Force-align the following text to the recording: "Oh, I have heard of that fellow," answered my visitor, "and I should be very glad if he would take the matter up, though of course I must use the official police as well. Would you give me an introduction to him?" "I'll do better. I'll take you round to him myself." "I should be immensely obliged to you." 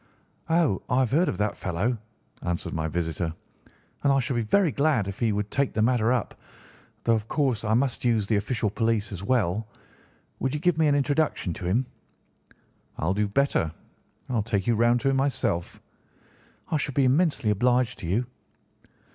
"Oh, 0.49 0.81
I 0.89 1.01
have 1.01 1.11
heard 1.11 1.29
of 1.29 1.37
that 1.37 1.55
fellow," 1.55 1.95
answered 2.41 2.73
my 2.73 2.87
visitor, 2.87 3.31
"and 4.03 4.11
I 4.11 4.17
should 4.19 4.35
be 4.35 4.41
very 4.41 4.71
glad 4.71 5.07
if 5.07 5.19
he 5.19 5.31
would 5.31 5.51
take 5.51 5.73
the 5.73 5.81
matter 5.83 6.11
up, 6.11 6.33
though 7.03 7.13
of 7.13 7.27
course 7.27 7.63
I 7.63 7.75
must 7.75 8.03
use 8.03 8.25
the 8.25 8.35
official 8.37 8.71
police 8.71 9.11
as 9.11 9.21
well. 9.21 9.67
Would 10.39 10.55
you 10.55 10.59
give 10.59 10.79
me 10.79 10.87
an 10.87 10.95
introduction 10.95 11.53
to 11.53 11.65
him?" 11.65 11.85
"I'll 12.97 13.13
do 13.13 13.27
better. 13.27 13.71
I'll 14.27 14.41
take 14.41 14.65
you 14.65 14.73
round 14.75 15.01
to 15.01 15.09
him 15.11 15.17
myself." 15.17 15.79
"I 16.69 16.77
should 16.77 16.95
be 16.95 17.05
immensely 17.05 17.51
obliged 17.51 17.99
to 17.99 18.07
you." 18.07 18.25